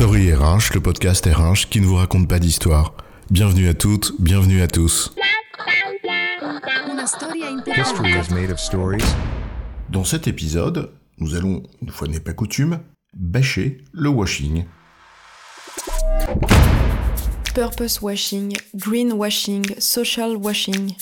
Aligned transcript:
Story 0.00 0.32
RH, 0.32 0.72
le 0.72 0.80
podcast 0.80 1.26
RH 1.26 1.68
qui 1.68 1.78
ne 1.78 1.84
vous 1.84 1.96
raconte 1.96 2.26
pas 2.26 2.38
d'histoire. 2.38 2.94
Bienvenue 3.30 3.68
à 3.68 3.74
toutes, 3.74 4.14
bienvenue 4.18 4.62
à 4.62 4.66
tous. 4.66 5.12
Dans 9.90 10.04
cet 10.04 10.26
épisode, 10.26 10.90
nous 11.18 11.34
allons, 11.34 11.62
une 11.82 11.90
fois 11.90 12.08
n'est 12.08 12.18
pas 12.18 12.32
coutume, 12.32 12.80
bâcher 13.12 13.84
le 13.92 14.08
washing. 14.08 14.64
Purpose 17.54 18.00
washing, 18.00 18.56
green 18.74 19.12
washing, 19.12 19.66
social 19.78 20.34
washing. 20.34 20.94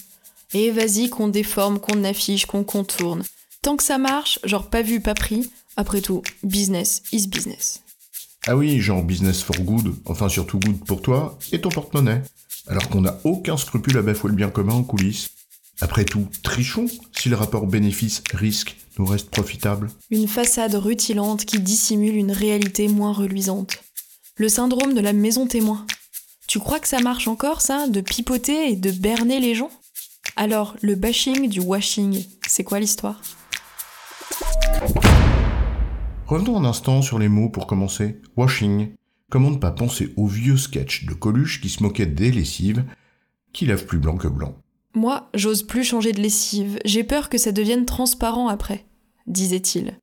Et 0.55 0.73
vas-y 0.73 1.09
qu'on 1.09 1.29
déforme, 1.29 1.79
qu'on 1.79 2.03
affiche, 2.03 2.47
qu'on 2.47 2.65
contourne. 2.65 3.23
Tant 3.63 3.77
que 3.77 3.85
ça 3.85 3.99
marche, 3.99 4.41
genre 4.43 4.69
pas 4.69 4.83
vu, 4.83 5.01
pas 5.01 5.15
pris, 5.15 5.53
après 5.77 6.01
tout, 6.01 6.25
business 6.43 7.05
is 7.13 7.29
business. 7.29 7.85
Ah 8.51 8.57
oui, 8.57 8.81
genre 8.81 9.03
business 9.03 9.43
for 9.43 9.61
good, 9.61 9.95
enfin 10.07 10.31
surtout 10.31 10.59
good 10.59 10.83
pour 10.87 11.03
toi 11.03 11.39
et 11.53 11.61
ton 11.61 11.69
porte-monnaie. 11.69 12.23
Alors 12.67 12.89
qu'on 12.89 13.03
n'a 13.03 13.19
aucun 13.25 13.59
scrupule 13.59 13.99
à 13.99 14.03
bafouer 14.03 14.31
le 14.31 14.37
bien 14.37 14.49
commun 14.49 14.73
en 14.73 14.83
coulisses. 14.83 15.29
Après 15.83 16.07
tout, 16.07 16.27
trichons 16.43 16.87
si 17.13 17.29
le 17.29 17.37
rapport 17.37 17.67
bénéfice-risque 17.67 18.75
nous 18.99 19.05
reste 19.05 19.29
profitable. 19.29 19.91
Une 20.11 20.29
façade 20.29 20.75
rutilante 20.77 21.45
qui 21.45 21.61
dissimule 21.61 22.17
une 22.17 22.33
réalité 22.33 22.89
moins 22.89 23.13
reluisante. 23.13 23.77
Le 24.37 24.49
syndrome 24.49 24.95
de 24.95 25.03
la 25.03 25.13
maison 25.13 25.47
témoin. 25.47 25.85
Tu 26.47 26.59
crois 26.59 26.81
que 26.81 26.89
ça 26.89 27.01
marche 27.01 27.29
encore, 27.29 27.61
ça, 27.61 27.87
de 27.87 28.01
pipoter 28.01 28.71
et 28.71 28.77
de 28.77 28.91
berner 28.93 29.41
les 29.41 29.55
gens? 29.55 29.71
Alors, 30.37 30.75
le 30.81 30.95
bashing 30.95 31.51
du 31.51 31.61
washing, 31.61 32.25
c'est 32.47 32.65
quoi 32.65 32.81
l'histoire? 32.81 33.21
Revenons 36.29 36.59
un 36.59 36.67
instant 36.67 37.01
sur 37.01 37.19
les 37.19 37.31
mots 37.31 37.49
pour 37.49 37.67
commencer. 37.67 38.21
Washing. 38.37 38.91
Comment 39.31 39.51
ne 39.51 39.57
pas 39.57 39.71
penser 39.71 40.13
au 40.19 40.27
vieux 40.27 40.59
sketch 40.59 41.07
de 41.07 41.15
Coluche 41.15 41.63
qui 41.63 41.71
se 41.71 41.83
moquait 41.83 42.05
des 42.05 42.31
lessives, 42.31 42.85
qui 43.55 43.65
lave 43.65 43.87
plus 43.87 43.99
blanc 43.99 44.19
que 44.19 44.29
blanc. 44.29 44.55
Moi, 44.95 45.31
j'ose 45.33 45.63
plus 45.63 45.85
changer 45.85 46.13
de 46.13 46.21
lessive, 46.21 46.79
j'ai 46.85 47.03
peur 47.03 47.31
que 47.31 47.39
ça 47.39 47.51
devienne 47.51 47.87
transparent 47.87 48.49
après, 48.49 48.85
disait-il. 49.27 49.99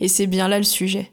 Et 0.00 0.08
c'est 0.08 0.26
bien 0.26 0.48
là 0.48 0.58
le 0.58 0.64
sujet. 0.64 1.12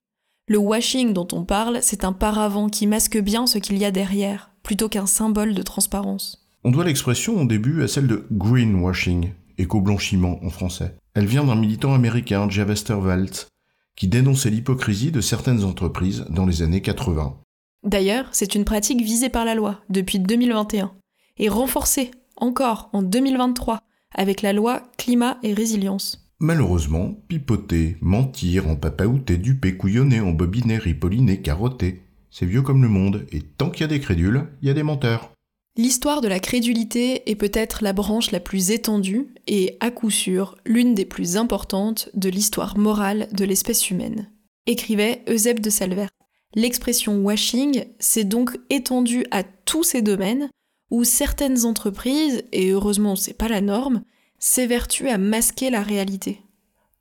Le 0.49 0.57
washing 0.57 1.13
dont 1.13 1.29
on 1.31 1.45
parle, 1.45 1.79
c'est 1.81 2.03
un 2.03 2.11
paravent 2.11 2.67
qui 2.67 2.87
masque 2.87 3.17
bien 3.19 3.47
ce 3.47 3.59
qu'il 3.59 3.77
y 3.77 3.85
a 3.85 3.91
derrière, 3.91 4.51
plutôt 4.63 4.89
qu'un 4.89 5.05
symbole 5.05 5.53
de 5.53 5.61
transparence. 5.61 6.45
On 6.65 6.71
doit 6.71 6.83
l'expression 6.83 7.41
au 7.41 7.45
début 7.45 7.83
à 7.83 7.87
celle 7.87 8.07
de 8.07 8.27
greenwashing, 8.33 9.31
éco-blanchiment 9.57 10.43
en 10.43 10.49
français. 10.49 10.97
Elle 11.13 11.25
vient 11.25 11.45
d'un 11.45 11.55
militant 11.55 11.93
américain, 11.93 12.49
Jeff 12.49 12.67
Westervelt, 12.67 13.47
qui 13.97 14.07
dénonçait 14.07 14.49
l'hypocrisie 14.49 15.11
de 15.11 15.19
certaines 15.19 15.65
entreprises 15.65 16.25
dans 16.29 16.45
les 16.45 16.61
années 16.61 16.81
80. 16.81 17.35
D'ailleurs, 17.83 18.29
c'est 18.31 18.55
une 18.55 18.63
pratique 18.63 19.01
visée 19.01 19.29
par 19.29 19.43
la 19.43 19.55
loi 19.55 19.81
depuis 19.89 20.19
2021 20.19 20.93
et 21.37 21.49
renforcée 21.49 22.11
encore 22.37 22.89
en 22.93 23.01
2023 23.01 23.79
avec 24.15 24.41
la 24.41 24.53
loi 24.53 24.83
climat 24.97 25.37
et 25.43 25.53
résilience. 25.53 26.23
Malheureusement, 26.39 27.15
pipoter, 27.27 27.97
mentir, 27.99 28.69
en 28.69 28.75
papaouter, 28.75 29.37
duper, 29.37 29.75
couillonner, 29.75 30.21
embobiner, 30.21 30.77
ripolliner, 30.77 31.41
carotter, 31.41 32.03
c'est 32.29 32.45
vieux 32.45 32.61
comme 32.61 32.83
le 32.83 32.89
monde, 32.89 33.25
et 33.31 33.41
tant 33.41 33.71
qu'il 33.71 33.81
y 33.81 33.85
a 33.85 33.87
des 33.87 33.99
crédules, 33.99 34.45
il 34.61 34.67
y 34.67 34.71
a 34.71 34.75
des 34.75 34.83
menteurs. 34.83 35.31
L'histoire 35.77 36.21
de 36.21 36.27
la 36.27 36.39
crédulité 36.39 37.29
est 37.29 37.35
peut-être 37.35 37.83
la 37.83 37.93
branche 37.93 38.31
la 38.31 38.39
plus 38.39 38.71
étendue 38.71 39.27
et, 39.45 39.77
à 39.79 39.91
coup 39.91 40.09
sûr, 40.09 40.57
l'une 40.65 40.95
des 40.95 41.05
plus 41.05 41.37
importantes 41.37 42.09
de 42.15 42.29
l'histoire 42.29 42.79
morale 42.79 43.27
de 43.31 43.45
l'espèce 43.45 43.91
humaine. 43.91 44.31
Écrivait 44.65 45.23
Eusèbe 45.29 45.59
de 45.59 45.69
Salver. 45.69 46.07
L'expression 46.55 47.19
washing 47.19 47.85
s'est 47.99 48.23
donc 48.23 48.57
étendue 48.71 49.27
à 49.29 49.43
tous 49.43 49.83
ces 49.83 50.01
domaines 50.01 50.49
où 50.89 51.03
certaines 51.03 51.65
entreprises, 51.65 52.43
et 52.51 52.71
heureusement 52.71 53.15
c'est 53.15 53.37
pas 53.37 53.47
la 53.47 53.61
norme, 53.61 54.01
s'évertuent 54.39 55.09
à 55.09 55.19
masquer 55.19 55.69
la 55.69 55.83
réalité. 55.83 56.41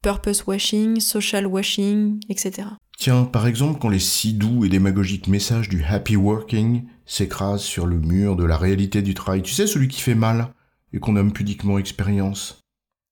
Purpose 0.03 0.47
washing, 0.47 1.01
social 1.01 1.47
washing, 1.47 2.21
etc. 2.29 2.69
Tiens, 2.99 3.25
par 3.25 3.47
exemple, 3.47 3.79
quand 3.81 3.89
les 3.89 3.99
si 3.99 4.35
doux 4.35 4.67
et 4.67 4.69
démagogiques 4.69 5.29
messages 5.29 5.71
du 5.71 5.83
happy 5.83 6.17
working 6.17 6.85
s'écrasent 7.07 7.63
sur 7.63 7.87
le 7.87 7.99
mur 7.99 8.37
de 8.37 8.45
la 8.45 8.57
réalité 8.57 9.01
du 9.01 9.15
travail, 9.15 9.43
tu 9.43 9.53
sais, 9.53 9.67
celui 9.67 9.89
qui 9.89 10.01
fait 10.01 10.15
mal 10.15 10.53
et 10.93 10.99
qu'on 10.99 11.13
nomme 11.13 11.33
pudiquement 11.33 11.79
expérience. 11.79 12.61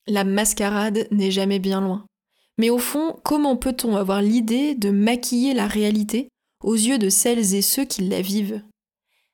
La 0.07 0.25
mascarade 0.25 1.07
n'est 1.11 1.31
jamais 1.31 1.59
bien 1.59 1.81
loin. 1.81 2.05
Mais 2.59 2.71
au 2.71 2.79
fond, 2.79 3.17
comment 3.25 3.57
peut-on 3.57 3.97
avoir 3.97 4.23
l'idée 4.23 4.75
de 4.75 4.91
maquiller 4.91 5.55
la 5.55 5.67
réalité 5.67 6.29
aux 6.63 6.75
yeux 6.75 6.99
de 6.99 7.09
celles 7.09 7.55
et 7.55 7.63
ceux 7.63 7.85
qui 7.85 8.03
la 8.03 8.21
vivent? 8.21 8.63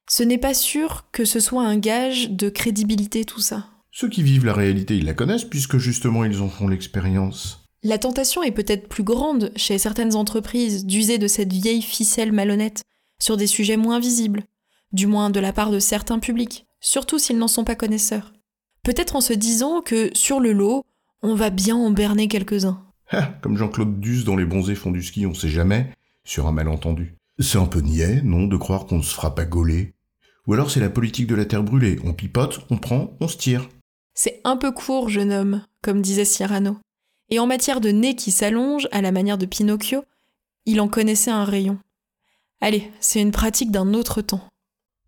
Ce 0.08 0.22
n'est 0.22 0.38
pas 0.38 0.54
sûr 0.54 1.06
que 1.12 1.24
ce 1.24 1.40
soit 1.40 1.64
un 1.64 1.76
gage 1.76 2.30
de 2.30 2.48
crédibilité 2.48 3.24
tout 3.24 3.40
ça. 3.40 3.66
Ceux 3.92 4.08
qui 4.08 4.22
vivent 4.22 4.46
la 4.46 4.52
réalité, 4.52 4.96
ils 4.96 5.04
la 5.04 5.14
connaissent 5.14 5.44
puisque 5.44 5.78
justement 5.78 6.24
ils 6.24 6.40
en 6.40 6.48
font 6.48 6.68
l'expérience. 6.68 7.64
La 7.82 7.98
tentation 7.98 8.42
est 8.42 8.50
peut-être 8.50 8.88
plus 8.88 9.04
grande 9.04 9.52
chez 9.56 9.78
certaines 9.78 10.14
entreprises 10.14 10.84
d'user 10.84 11.18
de 11.18 11.28
cette 11.28 11.52
vieille 11.52 11.82
ficelle 11.82 12.32
malhonnête 12.32 12.82
sur 13.20 13.36
des 13.36 13.46
sujets 13.46 13.76
moins 13.76 14.00
visibles, 14.00 14.44
du 14.92 15.06
moins 15.06 15.30
de 15.30 15.40
la 15.40 15.52
part 15.52 15.70
de 15.70 15.78
certains 15.78 16.18
publics, 16.18 16.66
surtout 16.80 17.18
s'ils 17.18 17.38
n'en 17.38 17.48
sont 17.48 17.64
pas 17.64 17.76
connaisseurs. 17.76 18.32
Peut-être 18.82 19.14
en 19.16 19.20
se 19.20 19.32
disant 19.32 19.82
que 19.82 20.10
sur 20.14 20.40
le 20.40 20.52
lot, 20.52 20.84
on 21.22 21.34
va 21.34 21.50
bien 21.50 21.76
en 21.76 21.90
berner 21.90 22.28
quelques-uns. 22.28 22.82
Ah, 23.10 23.34
comme 23.42 23.56
Jean-Claude 23.56 24.00
Duss 24.00 24.24
dans 24.24 24.36
Les 24.36 24.44
Bronzés 24.44 24.74
font 24.74 24.90
du 24.90 25.02
ski, 25.02 25.26
on 25.26 25.34
sait 25.34 25.48
jamais, 25.48 25.92
sur 26.24 26.46
un 26.46 26.52
malentendu. 26.52 27.16
C'est 27.38 27.58
un 27.58 27.66
peu 27.66 27.80
niais, 27.80 28.20
non, 28.22 28.46
de 28.46 28.56
croire 28.56 28.86
qu'on 28.86 28.98
ne 28.98 29.02
se 29.02 29.14
fera 29.14 29.34
pas 29.34 29.44
gauler. 29.44 29.94
Ou 30.46 30.54
alors 30.54 30.70
c'est 30.70 30.80
la 30.80 30.90
politique 30.90 31.26
de 31.26 31.34
la 31.34 31.44
terre 31.44 31.62
brûlée, 31.62 31.98
on 32.04 32.12
pipote, 32.12 32.60
on 32.70 32.78
prend, 32.78 33.16
on 33.20 33.28
se 33.28 33.36
tire. 33.36 33.68
C'est 34.14 34.40
un 34.44 34.56
peu 34.56 34.72
court, 34.72 35.08
jeune 35.08 35.32
homme, 35.32 35.64
comme 35.82 36.02
disait 36.02 36.24
Cyrano. 36.24 36.78
Et 37.28 37.38
en 37.38 37.46
matière 37.46 37.80
de 37.80 37.90
nez 37.90 38.16
qui 38.16 38.30
s'allonge, 38.30 38.88
à 38.92 39.02
la 39.02 39.12
manière 39.12 39.38
de 39.38 39.46
Pinocchio, 39.46 40.04
il 40.66 40.80
en 40.80 40.88
connaissait 40.88 41.30
un 41.30 41.44
rayon. 41.44 41.78
Allez, 42.60 42.90
c'est 43.00 43.20
une 43.20 43.32
pratique 43.32 43.70
d'un 43.70 43.94
autre 43.94 44.22
temps. 44.22 44.46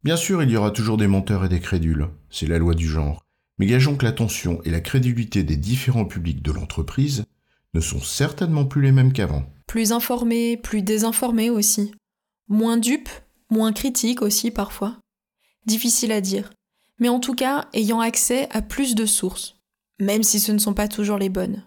Bien 0.04 0.16
sûr, 0.16 0.42
il 0.42 0.50
y 0.50 0.56
aura 0.56 0.70
toujours 0.70 0.96
des 0.96 1.06
menteurs 1.06 1.44
et 1.44 1.48
des 1.48 1.60
crédules, 1.60 2.08
c'est 2.30 2.46
la 2.46 2.58
loi 2.58 2.74
du 2.74 2.88
genre. 2.88 3.22
Mais 3.58 3.66
gageons 3.66 3.96
que 3.96 4.04
l'attention 4.04 4.60
et 4.64 4.70
la 4.70 4.80
crédulité 4.80 5.44
des 5.44 5.56
différents 5.56 6.04
publics 6.04 6.42
de 6.42 6.52
l'entreprise 6.52 7.24
ne 7.74 7.80
sont 7.80 8.00
certainement 8.00 8.64
plus 8.64 8.82
les 8.82 8.92
mêmes 8.92 9.12
qu'avant. 9.12 9.44
Plus 9.66 9.92
informés, 9.92 10.56
plus 10.56 10.82
désinformés 10.82 11.50
aussi. 11.50 11.92
Moins 12.48 12.76
dupes, 12.76 13.10
moins 13.50 13.72
critiques 13.72 14.22
aussi 14.22 14.50
parfois. 14.50 14.96
Difficile 15.66 16.12
à 16.12 16.20
dire. 16.20 16.50
Mais 16.98 17.08
en 17.08 17.20
tout 17.20 17.34
cas, 17.34 17.68
ayant 17.72 18.00
accès 18.00 18.48
à 18.50 18.62
plus 18.62 18.94
de 18.94 19.06
sources, 19.06 19.56
même 20.00 20.22
si 20.22 20.40
ce 20.40 20.52
ne 20.52 20.58
sont 20.58 20.74
pas 20.74 20.88
toujours 20.88 21.18
les 21.18 21.28
bonnes 21.28 21.62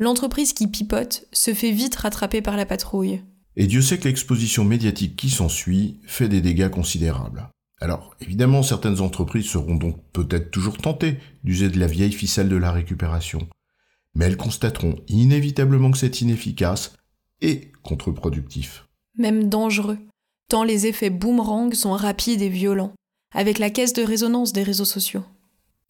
l'entreprise 0.00 0.54
qui 0.54 0.66
pipote 0.66 1.26
se 1.30 1.54
fait 1.54 1.70
vite 1.70 1.94
rattraper 1.94 2.42
par 2.42 2.56
la 2.56 2.66
patrouille. 2.66 3.22
Et 3.60 3.66
Dieu 3.66 3.82
sait 3.82 3.98
que 3.98 4.08
l'exposition 4.08 4.64
médiatique 4.64 5.16
qui 5.16 5.28
s'ensuit 5.28 6.00
fait 6.06 6.30
des 6.30 6.40
dégâts 6.40 6.70
considérables. 6.70 7.50
Alors, 7.78 8.14
évidemment, 8.22 8.62
certaines 8.62 9.02
entreprises 9.02 9.50
seront 9.50 9.74
donc 9.74 10.02
peut-être 10.14 10.50
toujours 10.50 10.78
tentées 10.78 11.18
d'user 11.44 11.68
de 11.68 11.78
la 11.78 11.86
vieille 11.86 12.14
ficelle 12.14 12.48
de 12.48 12.56
la 12.56 12.72
récupération. 12.72 13.46
Mais 14.14 14.24
elles 14.24 14.38
constateront 14.38 14.96
inévitablement 15.08 15.90
que 15.90 15.98
c'est 15.98 16.22
inefficace 16.22 16.94
et 17.42 17.70
contre-productif. 17.82 18.86
Même 19.18 19.50
dangereux, 19.50 19.98
tant 20.48 20.64
les 20.64 20.86
effets 20.86 21.10
boomerang 21.10 21.74
sont 21.74 21.92
rapides 21.92 22.40
et 22.40 22.48
violents, 22.48 22.94
avec 23.34 23.58
la 23.58 23.68
caisse 23.68 23.92
de 23.92 24.02
résonance 24.02 24.54
des 24.54 24.62
réseaux 24.62 24.86
sociaux. 24.86 25.24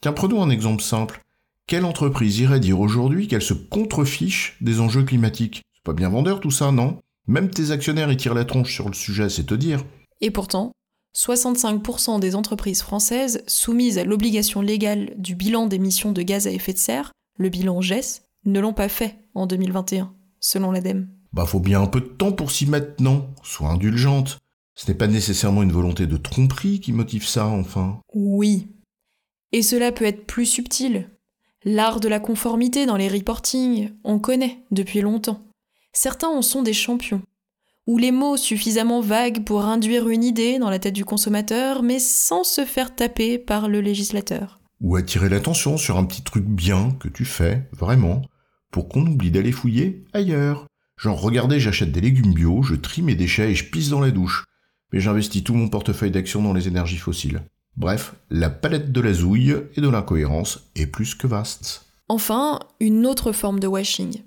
Tiens, 0.01 0.13
prenons 0.13 0.43
un 0.43 0.51
exemple 0.51 0.83
simple. 0.83 1.21
Quelle 1.69 1.85
entreprise 1.85 2.41
irait 2.41 2.59
dire 2.59 2.81
aujourd'hui 2.81 3.29
qu'elle 3.29 3.43
se 3.43 3.55
contrefiche 3.55 4.57
des 4.61 4.81
enjeux 4.81 5.05
climatiques? 5.05 5.63
C'est 5.77 5.85
pas 5.85 5.93
bien 5.93 6.09
vendeur 6.09 6.41
tout 6.41 6.51
ça, 6.51 6.73
non? 6.73 6.99
Même 7.27 7.51
tes 7.51 7.71
actionnaires 7.71 8.11
y 8.11 8.17
tirent 8.17 8.35
la 8.35 8.45
tronche 8.45 8.73
sur 8.73 8.89
le 8.89 8.95
sujet, 8.95 9.29
c'est 9.29 9.45
te 9.45 9.55
dire. 9.55 9.85
Et 10.21 10.31
pourtant, 10.31 10.73
65% 11.17 12.21
des 12.21 12.35
entreprises 12.37 12.83
françaises 12.83 13.43
soumises 13.47 13.99
à 13.99 14.05
l'obligation 14.05 14.61
légale 14.61 15.15
du 15.17 15.35
bilan 15.35 15.67
d'émissions 15.67 16.13
de 16.13 16.23
gaz 16.23 16.47
à 16.47 16.51
effet 16.51 16.73
de 16.73 16.79
serre, 16.79 17.13
le 17.37 17.49
bilan 17.49 17.81
GES, 17.81 18.23
ne 18.45 18.61
l'ont 18.61 18.73
pas 18.73 18.89
fait 18.89 19.19
en 19.35 19.47
2021, 19.47 20.15
selon 20.41 20.71
l'ADEME. 20.71 21.09
Bah 21.33 21.47
faut 21.47 21.61
bien 21.61 21.83
un 21.83 21.87
peu 21.87 22.01
de 22.01 22.07
temps 22.07 22.33
pour 22.33 22.51
s'y 22.51 22.67
mettre, 22.67 23.03
non? 23.03 23.29
Sois 23.43 23.69
indulgente. 23.69 24.39
Ce 24.75 24.91
n'est 24.91 24.97
pas 24.97 25.07
nécessairement 25.07 25.63
une 25.63 25.73
volonté 25.73 26.07
de 26.07 26.17
tromperie 26.17 26.81
qui 26.81 26.93
motive 26.93 27.27
ça, 27.27 27.47
enfin. 27.47 28.01
Oui. 28.15 28.69
Et 29.53 29.63
cela 29.63 29.93
peut 29.93 30.07
être 30.07 30.27
plus 30.27 30.47
subtil. 30.47 31.11
L'art 31.65 32.01
de 32.01 32.09
la 32.09 32.21
conformité 32.21 32.87
dans 32.87 32.97
les 32.97 33.09
reportings, 33.09 33.93
on 34.05 34.19
connaît 34.19 34.65
depuis 34.71 35.03
longtemps. 35.03 35.45
Certains 35.93 36.29
en 36.29 36.43
sont 36.43 36.63
des 36.63 36.73
champions. 36.73 37.23
Ou 37.87 37.99
les 37.99 38.13
mots 38.13 38.37
suffisamment 38.37 39.01
vagues 39.01 39.45
pour 39.45 39.65
induire 39.65 40.09
une 40.09 40.23
idée 40.23 40.59
dans 40.59 40.71
la 40.71 40.79
tête 40.79 40.95
du 40.95 41.05
consommateur, 41.05 41.83
mais 41.83 41.99
sans 41.99 42.45
se 42.45 42.65
faire 42.65 42.95
taper 42.95 43.39
par 43.39 43.69
le 43.69 43.81
législateur. 43.81 44.61
Ou 44.81 44.97
attirer 44.97 45.29
l'attention 45.29 45.77
sur 45.77 45.99
un 45.99 46.05
petit 46.05 46.23
truc 46.23 46.45
bien 46.45 46.93
que 47.01 47.09
tu 47.09 47.25
fais, 47.25 47.69
vraiment, 47.73 48.23
pour 48.71 48.89
qu'on 48.89 49.07
oublie 49.07 49.31
d'aller 49.31 49.53
fouiller 49.53 50.05
ailleurs. 50.13 50.67
Genre, 50.97 51.21
regardez, 51.21 51.59
j'achète 51.59 51.93
des 51.93 52.01
légumes 52.01 52.35
bio, 52.35 52.63
je 52.63 52.75
trie 52.77 53.03
mes 53.03 53.15
déchets 53.15 53.51
et 53.51 53.55
je 53.55 53.69
pisse 53.71 53.89
dans 53.89 54.01
la 54.01 54.11
douche. 54.11 54.45
mais 54.93 55.01
j'investis 55.01 55.45
tout 55.45 55.55
mon 55.55 55.69
portefeuille 55.69 56.11
d'actions 56.11 56.43
dans 56.43 56.53
les 56.53 56.69
énergies 56.69 56.97
fossiles. 56.97 57.43
Bref, 57.77 58.15
la 58.29 58.51
palette 58.51 58.93
de 58.93 59.01
la 59.01 59.13
zouille 59.13 59.57
et 59.77 59.81
de 59.81 59.89
l'incohérence 59.89 60.71
est 60.75 60.87
plus 60.87 61.15
que 61.15 61.27
vaste. 61.27 61.87
Enfin, 62.09 62.59
une 62.81 63.07
autre 63.07 63.33
forme 63.33 63.61
de 63.61 63.69
washing. 63.69 64.23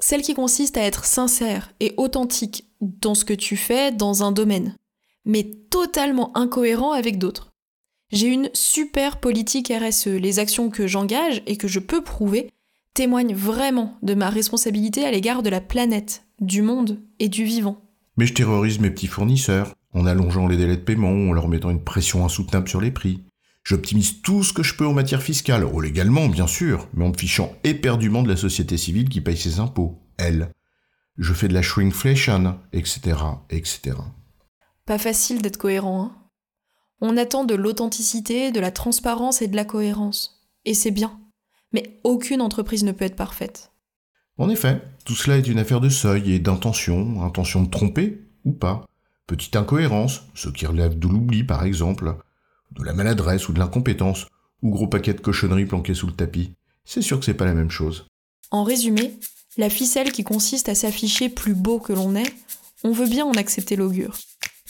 Celle 0.00 0.22
qui 0.22 0.34
consiste 0.34 0.76
à 0.76 0.82
être 0.82 1.04
sincère 1.04 1.72
et 1.80 1.94
authentique 1.96 2.68
dans 2.80 3.14
ce 3.14 3.24
que 3.24 3.34
tu 3.34 3.56
fais 3.56 3.92
dans 3.92 4.22
un 4.22 4.32
domaine, 4.32 4.76
mais 5.24 5.44
totalement 5.70 6.36
incohérent 6.36 6.92
avec 6.92 7.18
d'autres. 7.18 7.52
J'ai 8.10 8.28
une 8.28 8.50
super 8.52 9.18
politique 9.18 9.72
RSE. 9.72 10.06
Les 10.06 10.38
actions 10.38 10.70
que 10.70 10.86
j'engage 10.86 11.42
et 11.46 11.56
que 11.56 11.68
je 11.68 11.80
peux 11.80 12.02
prouver 12.02 12.50
témoignent 12.92 13.34
vraiment 13.34 13.96
de 14.02 14.14
ma 14.14 14.30
responsabilité 14.30 15.04
à 15.04 15.10
l'égard 15.10 15.42
de 15.42 15.50
la 15.50 15.60
planète, 15.60 16.24
du 16.40 16.62
monde 16.62 17.00
et 17.18 17.28
du 17.28 17.44
vivant. 17.44 17.80
Mais 18.16 18.26
je 18.26 18.34
terrorise 18.34 18.78
mes 18.78 18.90
petits 18.90 19.08
fournisseurs 19.08 19.74
en 19.92 20.06
allongeant 20.06 20.46
les 20.46 20.56
délais 20.56 20.76
de 20.76 20.82
paiement, 20.82 21.08
en 21.08 21.32
leur 21.32 21.48
mettant 21.48 21.70
une 21.70 21.82
pression 21.82 22.24
insoutenable 22.24 22.68
sur 22.68 22.80
les 22.80 22.90
prix. 22.90 23.22
J'optimise 23.64 24.20
tout 24.20 24.44
ce 24.44 24.52
que 24.52 24.62
je 24.62 24.74
peux 24.74 24.86
en 24.86 24.92
matière 24.92 25.22
fiscale, 25.22 25.64
oh 25.64 25.80
légalement 25.80 26.28
bien 26.28 26.46
sûr, 26.46 26.86
mais 26.92 27.04
en 27.04 27.08
me 27.08 27.16
fichant 27.16 27.56
éperdument 27.64 28.22
de 28.22 28.28
la 28.28 28.36
société 28.36 28.76
civile 28.76 29.08
qui 29.08 29.22
paye 29.22 29.38
ses 29.38 29.58
impôts, 29.58 30.02
elle. 30.18 30.50
Je 31.16 31.32
fais 31.32 31.48
de 31.48 31.54
la 31.54 31.62
shrinkflation, 31.62 32.58
etc., 32.74 33.16
etc. 33.48 33.96
Pas 34.84 34.98
facile 34.98 35.40
d'être 35.40 35.56
cohérent, 35.56 36.02
hein 36.02 36.16
On 37.00 37.16
attend 37.16 37.44
de 37.44 37.54
l'authenticité, 37.54 38.52
de 38.52 38.60
la 38.60 38.70
transparence 38.70 39.40
et 39.40 39.48
de 39.48 39.56
la 39.56 39.64
cohérence. 39.64 40.46
Et 40.66 40.74
c'est 40.74 40.90
bien. 40.90 41.18
Mais 41.72 42.00
aucune 42.04 42.42
entreprise 42.42 42.84
ne 42.84 42.92
peut 42.92 43.06
être 43.06 43.16
parfaite. 43.16 43.72
En 44.36 44.50
effet, 44.50 44.82
tout 45.06 45.14
cela 45.14 45.38
est 45.38 45.46
une 45.46 45.58
affaire 45.58 45.80
de 45.80 45.88
seuil 45.88 46.32
et 46.32 46.38
d'intention, 46.38 47.22
intention 47.22 47.62
de 47.62 47.70
tromper 47.70 48.20
ou 48.44 48.52
pas. 48.52 48.84
Petite 49.26 49.56
incohérence, 49.56 50.24
ce 50.34 50.50
qui 50.50 50.66
relève 50.66 50.98
de 50.98 51.08
l'oubli 51.08 51.44
par 51.44 51.64
exemple, 51.64 52.16
de 52.72 52.82
la 52.82 52.92
maladresse 52.92 53.48
ou 53.48 53.52
de 53.52 53.58
l'incompétence, 53.58 54.26
ou 54.62 54.70
gros 54.70 54.88
paquet 54.88 55.14
de 55.14 55.20
cochonneries 55.20 55.66
planqués 55.66 55.94
sous 55.94 56.06
le 56.06 56.12
tapis. 56.12 56.54
C'est 56.84 57.02
sûr 57.02 57.18
que 57.18 57.24
c'est 57.24 57.34
pas 57.34 57.44
la 57.44 57.54
même 57.54 57.70
chose. 57.70 58.06
En 58.50 58.64
résumé, 58.64 59.18
la 59.56 59.70
ficelle 59.70 60.12
qui 60.12 60.24
consiste 60.24 60.68
à 60.68 60.74
s'afficher 60.74 61.28
plus 61.28 61.54
beau 61.54 61.78
que 61.78 61.92
l'on 61.92 62.16
est, 62.16 62.34
on 62.82 62.92
veut 62.92 63.08
bien 63.08 63.24
en 63.24 63.32
accepter 63.32 63.76
l'augure. 63.76 64.16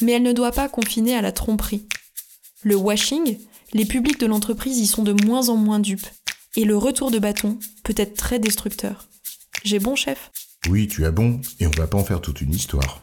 Mais 0.00 0.12
elle 0.12 0.22
ne 0.22 0.32
doit 0.32 0.52
pas 0.52 0.68
confiner 0.68 1.14
à 1.14 1.22
la 1.22 1.32
tromperie. 1.32 1.86
Le 2.62 2.76
washing, 2.76 3.38
les 3.72 3.84
publics 3.84 4.20
de 4.20 4.26
l'entreprise 4.26 4.78
y 4.78 4.86
sont 4.86 5.02
de 5.02 5.12
moins 5.24 5.48
en 5.48 5.56
moins 5.56 5.80
dupes. 5.80 6.06
Et 6.56 6.64
le 6.64 6.76
retour 6.76 7.10
de 7.10 7.18
bâton 7.18 7.58
peut 7.82 7.94
être 7.96 8.16
très 8.16 8.38
destructeur. 8.38 9.08
J'ai 9.64 9.78
bon, 9.78 9.96
chef? 9.96 10.30
Oui, 10.68 10.88
tu 10.88 11.04
as 11.04 11.10
bon, 11.10 11.40
et 11.60 11.66
on 11.66 11.70
va 11.70 11.86
pas 11.86 11.98
en 11.98 12.04
faire 12.04 12.20
toute 12.20 12.40
une 12.40 12.54
histoire. 12.54 13.02